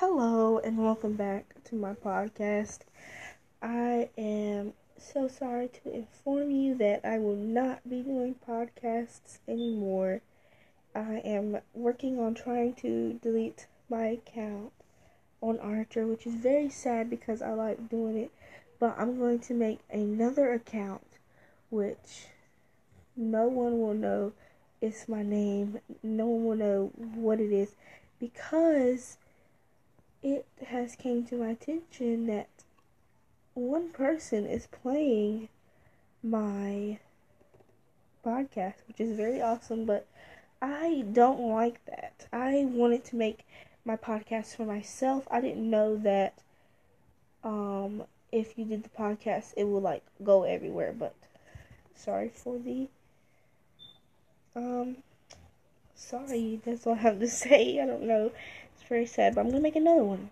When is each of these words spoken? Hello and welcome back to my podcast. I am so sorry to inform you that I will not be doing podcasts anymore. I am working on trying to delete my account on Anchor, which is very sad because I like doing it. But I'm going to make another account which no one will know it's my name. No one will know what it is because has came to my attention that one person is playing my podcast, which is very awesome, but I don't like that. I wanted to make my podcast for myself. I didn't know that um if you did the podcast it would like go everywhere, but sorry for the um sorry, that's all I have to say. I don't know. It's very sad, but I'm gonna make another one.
Hello 0.00 0.58
and 0.58 0.76
welcome 0.76 1.14
back 1.14 1.54
to 1.64 1.74
my 1.74 1.94
podcast. 1.94 2.80
I 3.62 4.10
am 4.18 4.74
so 4.98 5.26
sorry 5.26 5.70
to 5.82 5.90
inform 5.90 6.50
you 6.50 6.74
that 6.74 7.00
I 7.02 7.16
will 7.18 7.34
not 7.34 7.88
be 7.88 8.02
doing 8.02 8.34
podcasts 8.46 9.38
anymore. 9.48 10.20
I 10.94 11.22
am 11.24 11.60
working 11.72 12.20
on 12.20 12.34
trying 12.34 12.74
to 12.74 13.18
delete 13.22 13.68
my 13.88 14.08
account 14.08 14.72
on 15.40 15.58
Anchor, 15.60 16.06
which 16.06 16.26
is 16.26 16.34
very 16.34 16.68
sad 16.68 17.08
because 17.08 17.40
I 17.40 17.54
like 17.54 17.88
doing 17.88 18.18
it. 18.18 18.30
But 18.78 18.96
I'm 18.98 19.18
going 19.18 19.38
to 19.38 19.54
make 19.54 19.78
another 19.90 20.52
account 20.52 21.06
which 21.70 22.26
no 23.16 23.46
one 23.46 23.80
will 23.80 23.94
know 23.94 24.34
it's 24.82 25.08
my 25.08 25.22
name. 25.22 25.78
No 26.02 26.26
one 26.26 26.44
will 26.44 26.56
know 26.56 26.90
what 27.14 27.40
it 27.40 27.50
is 27.50 27.76
because 28.20 29.16
has 30.66 30.96
came 30.96 31.24
to 31.26 31.36
my 31.36 31.50
attention 31.50 32.26
that 32.26 32.48
one 33.54 33.90
person 33.90 34.46
is 34.46 34.66
playing 34.66 35.48
my 36.22 36.98
podcast, 38.24 38.74
which 38.88 39.00
is 39.00 39.16
very 39.16 39.40
awesome, 39.40 39.84
but 39.84 40.06
I 40.60 41.04
don't 41.12 41.40
like 41.40 41.84
that. 41.86 42.26
I 42.32 42.64
wanted 42.66 43.04
to 43.06 43.16
make 43.16 43.46
my 43.84 43.96
podcast 43.96 44.56
for 44.56 44.64
myself. 44.64 45.26
I 45.30 45.40
didn't 45.40 45.70
know 45.70 45.96
that 45.96 46.34
um 47.44 48.02
if 48.32 48.58
you 48.58 48.64
did 48.64 48.82
the 48.82 48.88
podcast 48.88 49.54
it 49.56 49.64
would 49.64 49.82
like 49.82 50.02
go 50.24 50.42
everywhere, 50.42 50.92
but 50.92 51.14
sorry 51.94 52.28
for 52.28 52.58
the 52.58 52.88
um 54.56 54.96
sorry, 55.94 56.60
that's 56.64 56.86
all 56.86 56.94
I 56.94 56.98
have 56.98 57.20
to 57.20 57.28
say. 57.44 57.80
I 57.80 57.86
don't 57.86 58.02
know. 58.02 58.32
It's 58.74 58.88
very 58.88 59.06
sad, 59.06 59.34
but 59.34 59.42
I'm 59.42 59.48
gonna 59.48 59.60
make 59.60 59.76
another 59.76 60.04
one. 60.04 60.30